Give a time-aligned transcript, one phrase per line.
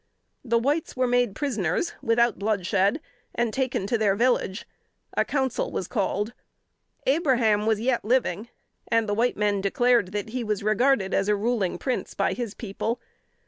[0.43, 2.99] The whites were made prisoners without bloodshed,
[3.35, 4.67] and taken to their village.
[5.15, 6.33] A council was called.
[7.05, 8.49] Abraham was yet living,
[8.87, 12.55] and the white men declared that he was regarded as a ruling prince by his
[12.55, 12.99] people.